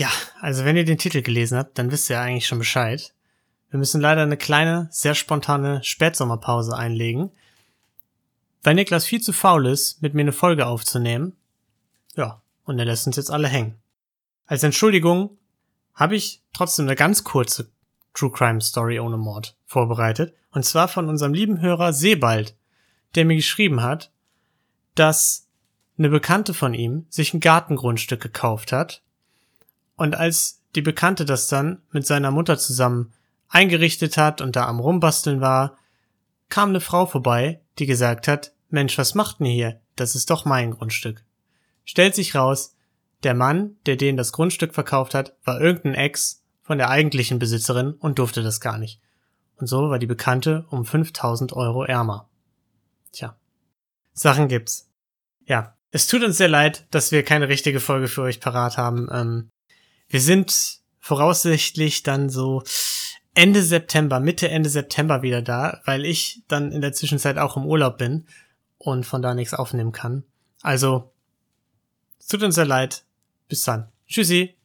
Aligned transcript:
Ja, 0.00 0.10
also 0.40 0.64
wenn 0.64 0.78
ihr 0.78 0.86
den 0.86 0.96
Titel 0.96 1.20
gelesen 1.20 1.58
habt, 1.58 1.76
dann 1.76 1.90
wisst 1.90 2.08
ihr 2.08 2.18
eigentlich 2.18 2.46
schon 2.46 2.56
Bescheid. 2.58 3.12
Wir 3.68 3.78
müssen 3.78 4.00
leider 4.00 4.22
eine 4.22 4.38
kleine, 4.38 4.88
sehr 4.90 5.14
spontane 5.14 5.84
Spätsommerpause 5.84 6.74
einlegen, 6.74 7.32
weil 8.62 8.76
Niklas 8.76 9.04
viel 9.04 9.20
zu 9.20 9.34
faul 9.34 9.66
ist, 9.66 10.00
mit 10.00 10.14
mir 10.14 10.22
eine 10.22 10.32
Folge 10.32 10.64
aufzunehmen. 10.64 11.36
Ja, 12.16 12.40
und 12.64 12.78
er 12.78 12.86
lässt 12.86 13.06
uns 13.06 13.16
jetzt 13.16 13.30
alle 13.30 13.48
hängen. 13.48 13.74
Als 14.46 14.62
Entschuldigung 14.62 15.36
habe 15.92 16.16
ich 16.16 16.42
trotzdem 16.54 16.86
eine 16.86 16.96
ganz 16.96 17.22
kurze 17.22 17.70
True 18.14 18.32
Crime 18.32 18.62
Story 18.62 19.00
ohne 19.00 19.18
Mord 19.18 19.54
vorbereitet. 19.66 20.34
Und 20.50 20.64
zwar 20.64 20.88
von 20.88 21.10
unserem 21.10 21.34
lieben 21.34 21.60
Hörer 21.60 21.92
Sebald, 21.92 22.56
der 23.16 23.26
mir 23.26 23.36
geschrieben 23.36 23.82
hat, 23.82 24.10
dass 24.94 25.46
eine 25.98 26.08
Bekannte 26.08 26.54
von 26.54 26.72
ihm 26.72 27.04
sich 27.10 27.34
ein 27.34 27.40
Gartengrundstück 27.40 28.22
gekauft 28.22 28.72
hat. 28.72 29.02
Und 30.00 30.14
als 30.14 30.62
die 30.76 30.80
Bekannte 30.80 31.26
das 31.26 31.46
dann 31.46 31.82
mit 31.90 32.06
seiner 32.06 32.30
Mutter 32.30 32.56
zusammen 32.56 33.12
eingerichtet 33.50 34.16
hat 34.16 34.40
und 34.40 34.56
da 34.56 34.66
am 34.66 34.80
Rumbasteln 34.80 35.42
war, 35.42 35.76
kam 36.48 36.70
eine 36.70 36.80
Frau 36.80 37.04
vorbei, 37.04 37.60
die 37.78 37.84
gesagt 37.84 38.26
hat, 38.26 38.54
Mensch, 38.70 38.96
was 38.96 39.14
macht 39.14 39.40
denn 39.40 39.48
hier? 39.48 39.82
Das 39.96 40.14
ist 40.14 40.30
doch 40.30 40.46
mein 40.46 40.70
Grundstück. 40.70 41.22
Stellt 41.84 42.14
sich 42.14 42.34
raus, 42.34 42.74
der 43.24 43.34
Mann, 43.34 43.76
der 43.84 43.96
denen 43.96 44.16
das 44.16 44.32
Grundstück 44.32 44.72
verkauft 44.72 45.12
hat, 45.12 45.36
war 45.44 45.60
irgendein 45.60 45.96
Ex 45.96 46.46
von 46.62 46.78
der 46.78 46.88
eigentlichen 46.88 47.38
Besitzerin 47.38 47.92
und 47.92 48.18
durfte 48.18 48.42
das 48.42 48.62
gar 48.62 48.78
nicht. 48.78 49.02
Und 49.56 49.66
so 49.66 49.90
war 49.90 49.98
die 49.98 50.06
Bekannte 50.06 50.64
um 50.70 50.86
5000 50.86 51.52
Euro 51.52 51.84
ärmer. 51.84 52.30
Tja. 53.12 53.36
Sachen 54.14 54.48
gibt's. 54.48 54.88
Ja. 55.44 55.76
Es 55.90 56.06
tut 56.06 56.22
uns 56.22 56.38
sehr 56.38 56.48
leid, 56.48 56.86
dass 56.90 57.12
wir 57.12 57.22
keine 57.22 57.48
richtige 57.48 57.80
Folge 57.80 58.08
für 58.08 58.22
euch 58.22 58.40
parat 58.40 58.78
haben. 58.78 59.06
Ähm, 59.12 59.50
wir 60.10 60.20
sind 60.20 60.80
voraussichtlich 60.98 62.02
dann 62.02 62.28
so 62.28 62.62
Ende 63.34 63.62
September, 63.62 64.20
Mitte, 64.20 64.50
Ende 64.50 64.68
September 64.68 65.22
wieder 65.22 65.40
da, 65.40 65.80
weil 65.84 66.04
ich 66.04 66.42
dann 66.48 66.72
in 66.72 66.80
der 66.80 66.92
Zwischenzeit 66.92 67.38
auch 67.38 67.56
im 67.56 67.64
Urlaub 67.64 67.96
bin 67.96 68.26
und 68.76 69.06
von 69.06 69.22
da 69.22 69.34
nichts 69.34 69.54
aufnehmen 69.54 69.92
kann. 69.92 70.24
Also, 70.62 71.12
es 72.18 72.26
tut 72.26 72.42
uns 72.42 72.56
sehr 72.56 72.66
leid. 72.66 73.04
Bis 73.48 73.62
dann. 73.62 73.88
Tschüssi. 74.06 74.56